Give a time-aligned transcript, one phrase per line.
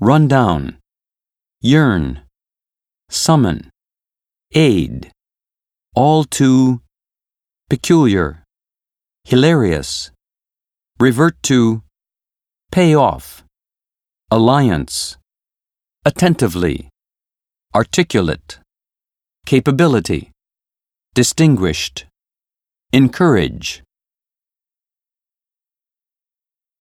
[0.00, 0.78] run down,
[1.60, 2.22] yearn,
[3.10, 3.70] summon,
[4.54, 5.12] aid,
[5.94, 6.80] all too,
[7.68, 8.42] peculiar,
[9.24, 10.10] hilarious,
[10.98, 11.82] revert to,
[12.72, 13.44] pay off,
[14.30, 15.18] alliance,
[16.06, 16.88] attentively,
[17.74, 18.58] articulate,
[19.44, 20.30] capability,
[21.12, 22.06] distinguished,
[22.90, 23.82] encourage.